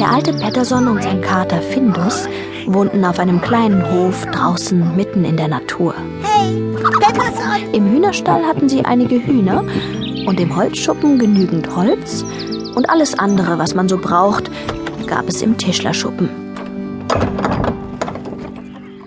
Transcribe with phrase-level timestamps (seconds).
[0.00, 2.26] Der alte Petterson und sein Kater Findus
[2.64, 5.94] wohnten auf einem kleinen Hof draußen mitten in der Natur.
[6.22, 6.58] Hey,
[7.00, 7.74] Petterson!
[7.74, 9.62] Im Hühnerstall hatten sie einige Hühner
[10.26, 12.24] und im Holzschuppen genügend Holz
[12.74, 14.50] und alles andere, was man so braucht,
[15.06, 16.30] gab es im Tischlerschuppen.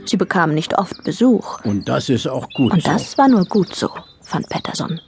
[0.05, 1.59] Sie bekamen nicht oft Besuch.
[1.65, 2.91] Und das ist auch gut Und so.
[2.91, 3.89] das war nur gut so,
[4.21, 5.01] fand Petterson.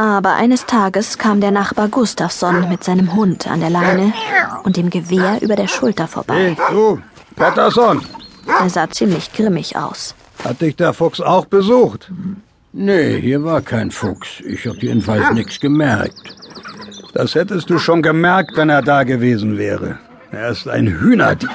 [0.00, 4.14] Aber eines Tages kam der Nachbar Gustafsson mit seinem Hund an der Leine
[4.62, 6.56] und dem Gewehr über der Schulter vorbei.
[6.56, 6.98] Hey, du,
[7.36, 8.00] Patterson,
[8.62, 10.14] Er sah ziemlich grimmig aus.
[10.42, 12.10] hat dich der Fuchs auch besucht?
[12.72, 14.40] Nee, hier war kein Fuchs.
[14.46, 16.14] Ich hab jedenfalls nichts gemerkt.
[17.12, 19.98] Das hättest du schon gemerkt, wenn er da gewesen wäre.
[20.32, 21.50] Er ist ein Hühnerdieb.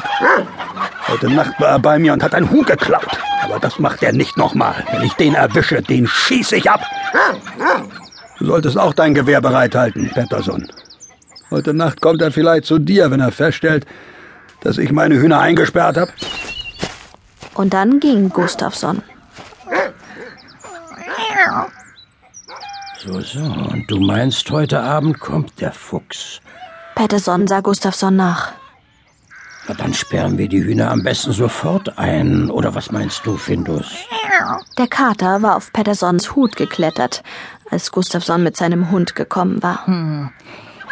[1.07, 3.17] Heute Nacht war er bei mir und hat ein Huhn geklaut.
[3.43, 4.75] Aber das macht er nicht nochmal.
[4.91, 6.81] Wenn ich den erwische, den schieße ich ab.
[8.39, 10.67] Du solltest auch dein Gewehr bereithalten, Petterson.
[11.51, 13.85] Heute Nacht kommt er vielleicht zu dir, wenn er feststellt,
[14.61, 16.11] dass ich meine Hühner eingesperrt habe.
[17.53, 19.01] Und dann ging Gustafsson.
[22.97, 23.39] So, so.
[23.39, 26.41] Und du meinst, heute Abend kommt der Fuchs.
[26.95, 28.53] Pettersson sah Gustafsson nach.
[29.67, 32.49] Na, dann sperren wir die Hühner am besten sofort ein.
[32.49, 33.87] Oder was meinst du, Findus?
[34.77, 37.23] Der Kater war auf Petterssons Hut geklettert,
[37.71, 40.31] als Gustafsson mit seinem Hund gekommen war.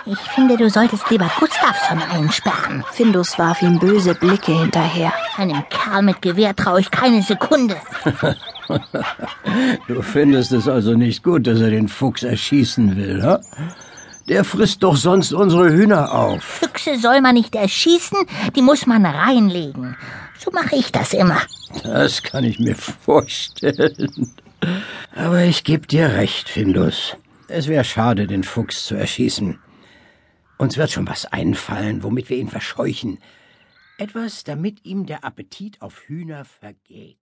[0.06, 2.84] Ich finde, du solltest lieber Gustafsson einsperren.
[2.92, 5.14] Findus warf ihm böse Blicke hinterher.
[5.38, 7.78] Einem Kerl mit Gewehr traue ich keine Sekunde.
[9.90, 13.42] Du findest es also nicht gut, dass er den Fuchs erschießen will, ha?
[14.28, 16.44] Der frisst doch sonst unsere Hühner auf.
[16.44, 18.18] Füchse soll man nicht erschießen,
[18.56, 19.98] die muss man reinlegen.
[20.40, 21.42] So mache ich das immer.
[21.84, 24.34] Das kann ich mir vorstellen.
[25.16, 27.18] Aber ich geb dir recht, Findus.
[27.48, 29.60] Es wäre schade, den Fuchs zu erschießen.
[30.58, 33.20] Uns wird schon was einfallen, womit wir ihn verscheuchen.
[33.98, 37.18] Etwas, damit ihm der Appetit auf Hühner vergeht.